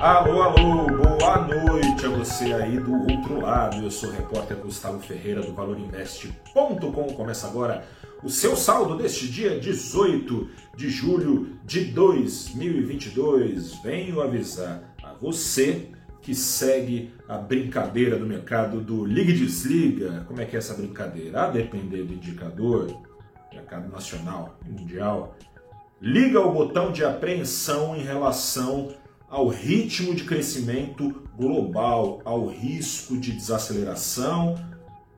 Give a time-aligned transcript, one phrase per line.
[0.00, 3.82] Alô, alô, boa noite a você aí do outro lado.
[3.82, 7.14] Eu sou o repórter Gustavo Ferreira do ValorInvest.com.
[7.14, 7.84] Começa agora
[8.22, 13.82] o seu saldo deste dia 18 de julho de 2022.
[13.82, 15.88] Venho avisar a você
[16.22, 20.24] que segue a brincadeira do mercado do liga e desliga.
[20.28, 21.42] Como é que é essa brincadeira?
[21.42, 23.02] A depender do indicador,
[23.52, 25.36] mercado nacional e mundial,
[26.00, 28.94] liga o botão de apreensão em relação
[29.28, 34.56] ao ritmo de crescimento global, ao risco de desaceleração,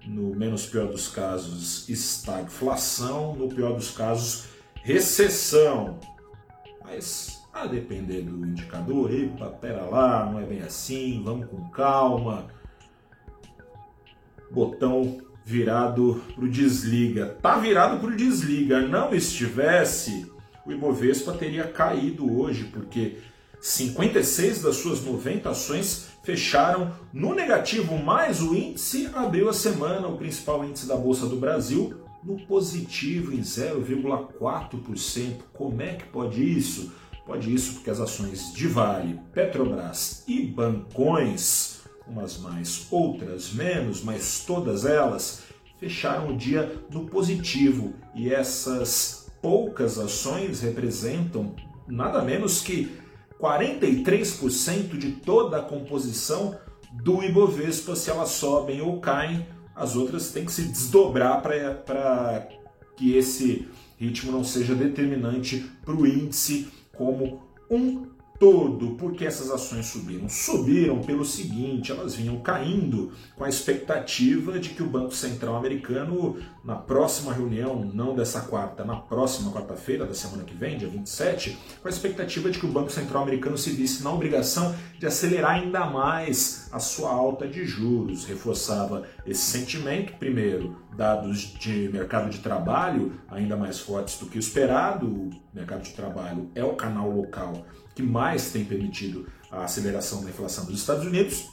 [0.06, 4.46] no menos pior dos casos, estagflação, no pior dos casos,
[4.82, 5.98] recessão.
[6.82, 12.48] Mas a depender do indicador, epa, pera lá, não é bem assim, vamos com calma.
[14.51, 17.27] Botão virado para o desliga.
[17.40, 18.80] Tá virado para o desliga.
[18.80, 20.30] Não estivesse,
[20.66, 23.18] o Ibovespa teria caído hoje, porque
[23.60, 30.16] 56 das suas 90 ações fecharam no negativo, mas o índice abriu a semana, o
[30.16, 35.43] principal índice da Bolsa do Brasil, no positivo em 0,4%.
[35.52, 36.93] Como é que pode isso?
[37.26, 44.42] Pode isso porque as ações de Vale, Petrobras e Bancões, umas mais, outras menos, mas
[44.46, 45.45] todas elas
[45.79, 51.54] fecharam o dia no positivo e essas poucas ações representam
[51.87, 52.98] nada menos que
[53.41, 56.59] 43% de toda a composição
[56.93, 62.49] do Ibovespa, se elas sobem ou caem, as outras têm que se desdobrar para
[62.97, 68.06] que esse ritmo não seja determinante para o índice como um
[68.41, 68.97] todo.
[68.97, 70.28] Porque essas ações subiram?
[70.28, 76.38] Subiram pelo seguinte: elas vinham caindo com a expectativa de que o Banco Central americano,
[76.65, 81.56] na próxima reunião, não dessa quarta, na próxima quarta-feira da semana que vem, dia 27,
[81.81, 85.53] com a expectativa de que o Banco Central americano se visse na obrigação de acelerar
[85.53, 88.25] ainda mais a sua alta de juros.
[88.25, 94.41] Reforçava esse sentimento, primeiro, dados de mercado de trabalho ainda mais fortes do que o
[94.41, 95.06] esperado.
[95.06, 97.64] O mercado de trabalho é o canal local
[97.94, 101.48] que mais tem permitido a aceleração da inflação dos Estados Unidos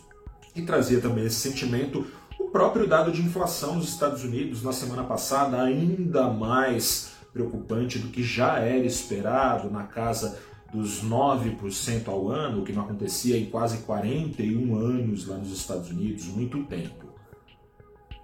[0.55, 2.07] e trazia também esse sentimento
[2.39, 8.07] o próprio dado de inflação dos Estados Unidos na semana passada ainda mais preocupante do
[8.07, 10.39] que já era esperado na casa
[10.73, 15.89] dos 9% ao ano, o que não acontecia em quase 41 anos lá nos Estados
[15.89, 17.06] Unidos, muito tempo.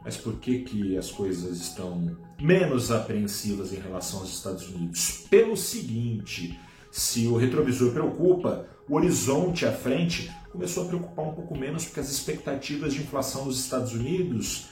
[0.04, 5.26] Mas por que, que as coisas estão menos apreensivas em relação aos Estados Unidos?
[5.30, 6.60] Pelo seguinte,
[6.92, 12.00] se o retrovisor preocupa, o horizonte à frente começou a preocupar um pouco menos porque
[12.00, 14.68] as expectativas de inflação nos Estados Unidos,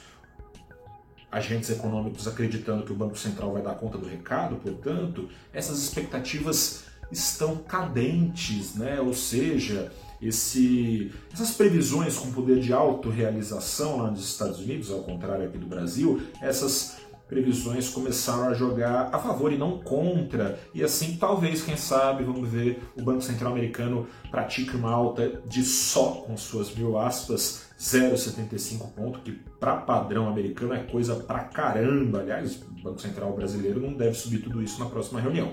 [1.30, 6.84] agentes econômicos acreditando que o Banco Central vai dar conta do recado, portanto, essas expectativas
[7.10, 9.00] estão cadentes, né?
[9.00, 9.90] ou seja,
[10.22, 15.66] esse, essas previsões com poder de autorrealização lá nos Estados Unidos, ao contrário aqui do
[15.66, 16.96] Brasil, essas
[17.28, 22.46] previsões começaram a jogar a favor e não contra, e assim talvez, quem sabe, vamos
[22.46, 28.92] ver, o Banco Central americano pratique uma alta de só, com suas mil aspas, 0,75
[28.92, 32.20] ponto, que para padrão americano é coisa pra caramba.
[32.20, 35.52] Aliás, o Banco Central brasileiro não deve subir tudo isso na próxima reunião.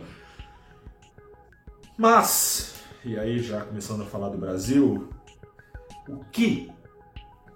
[1.97, 5.09] Mas, e aí já começando a falar do Brasil,
[6.07, 6.69] o que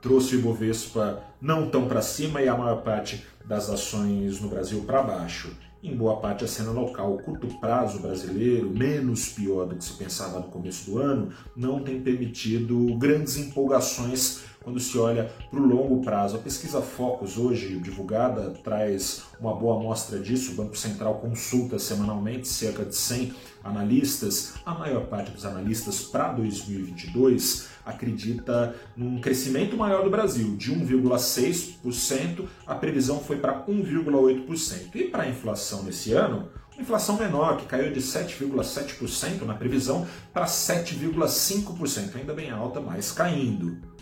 [0.02, 4.84] trouxe o Ibovespa não tão para cima e a maior parte das ações no Brasil
[4.86, 5.56] para baixo.
[5.82, 9.94] Em boa parte a cena local, o curto prazo brasileiro, menos pior do que se
[9.94, 15.66] pensava no começo do ano, não tem permitido grandes empolgações quando se olha para o
[15.66, 16.38] longo prazo.
[16.38, 20.54] A pesquisa Focus, hoje divulgada, traz uma boa amostra disso.
[20.54, 24.54] O Banco Central consulta semanalmente cerca de 100 analistas.
[24.66, 32.48] A maior parte dos analistas para 2022 acredita num crescimento maior do Brasil, de 1,6%.
[32.66, 34.96] A previsão foi para 1,8%.
[34.96, 36.50] E para a inflação nesse ano,
[36.80, 43.93] inflação menor, que caiu de 7,7% na previsão para 7,5%, ainda bem alta, mas caindo.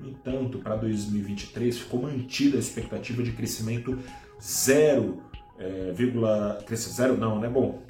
[0.00, 3.98] No entanto, para 2023 ficou mantida a expectativa de crescimento
[4.40, 5.22] zero,
[5.58, 7.48] é, vírgula, zero não, né?
[7.48, 7.82] Bom,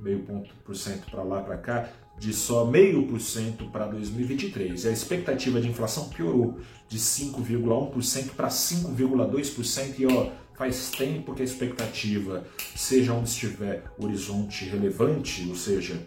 [0.00, 4.84] meio ponto por cento para lá para cá, de só meio por cento para 2023.
[4.84, 6.58] E a expectativa de inflação piorou
[6.88, 12.44] de 5,1% para 5,2% e ó, faz tempo que a expectativa,
[12.76, 16.06] seja onde estiver horizonte relevante, ou seja,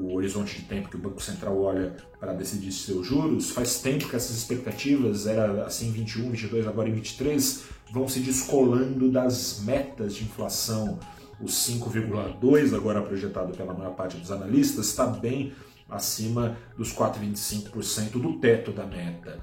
[0.00, 4.08] o horizonte de tempo que o Banco Central olha para decidir seus juros, faz tempo
[4.08, 9.60] que essas expectativas, era assim em 21, 22, agora em 23, vão se descolando das
[9.64, 10.98] metas de inflação.
[11.40, 15.52] O 5,2, agora projetado pela maior parte dos analistas, está bem
[15.88, 19.38] acima dos 4,25% do teto da meta.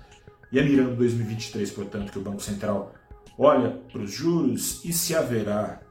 [0.51, 2.93] E é mirando 2023, portanto, que o Banco Central
[3.37, 5.81] olha para os juros e se haverá,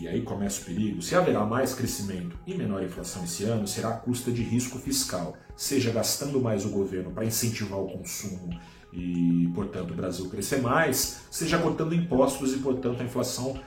[0.00, 3.90] e aí começa o perigo, se haverá mais crescimento e menor inflação esse ano, será
[3.90, 8.48] à custa de risco fiscal, seja gastando mais o governo para incentivar o consumo
[8.92, 13.60] e, portanto, o Brasil crescer mais, seja cortando impostos e, portanto, a inflação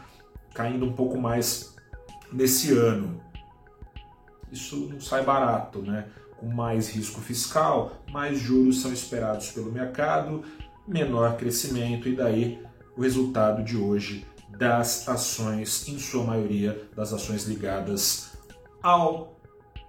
[0.54, 1.75] caindo um pouco mais
[2.31, 3.22] nesse ano.
[4.50, 6.07] Isso não sai barato, né?
[6.38, 10.44] Com mais risco fiscal, mais juros são esperados pelo mercado,
[10.88, 12.60] menor crescimento e daí
[12.98, 14.25] o resultado de hoje
[14.57, 18.31] das ações, em sua maioria das ações ligadas
[18.81, 19.39] ao,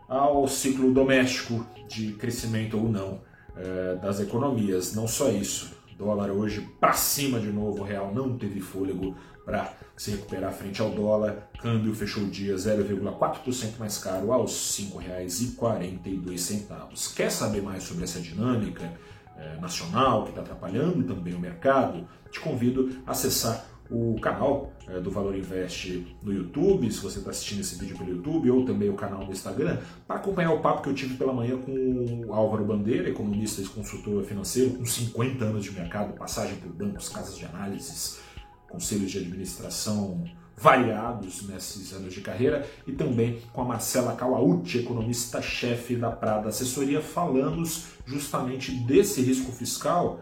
[0.09, 3.21] ao ciclo doméstico de crescimento ou não
[3.57, 4.95] é, das economias.
[4.95, 9.15] Não só isso, dólar hoje para cima de novo, o real não teve fôlego
[9.45, 11.51] para se recuperar frente ao dólar.
[11.61, 17.15] Câmbio fechou o dia 0,4% mais caro aos R$ 5,42.
[17.15, 18.93] Quer saber mais sobre essa dinâmica
[19.37, 22.09] é, nacional que está atrapalhando também o mercado?
[22.31, 27.31] Te convido a acessar o canal é, do Valor Invest no YouTube, se você está
[27.31, 30.83] assistindo esse vídeo pelo YouTube, ou também o canal do Instagram, para acompanhar o papo
[30.83, 35.45] que eu tive pela manhã com o Álvaro Bandeira, economista e consultor financeiro, com 50
[35.45, 38.21] anos de mercado, passagem por bancos, casas de análises,
[38.69, 40.25] conselhos de administração
[40.57, 47.01] variados nesses anos de carreira, e também com a Marcela Kawauchi, economista-chefe da Prada Assessoria,
[47.01, 47.63] falando
[48.07, 50.21] justamente desse risco fiscal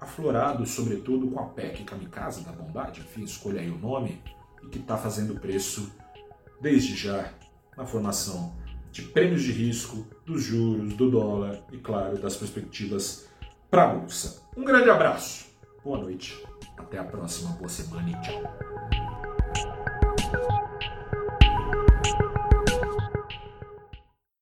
[0.00, 4.22] aflorado, sobretudo, com a PEC Kamikaze da Bondade, enfim, escolha aí o nome,
[4.62, 5.92] e que está fazendo preço
[6.60, 7.32] desde já
[7.76, 8.56] na formação
[8.90, 13.28] de prêmios de risco, dos juros, do dólar e, claro, das perspectivas
[13.70, 14.42] para a Bolsa.
[14.56, 15.46] Um grande abraço,
[15.84, 16.44] boa noite,
[16.76, 19.07] até a próxima, boa semana e tchau.